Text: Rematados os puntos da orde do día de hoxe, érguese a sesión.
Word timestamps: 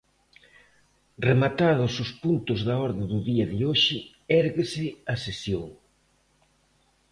Rematados 1.27 1.93
os 2.03 2.11
puntos 2.23 2.59
da 2.67 2.75
orde 2.87 3.03
do 3.11 3.19
día 3.29 3.45
de 3.51 3.59
hoxe, 3.69 3.97
érguese 4.43 4.85
a 5.13 5.15
sesión. 5.25 5.67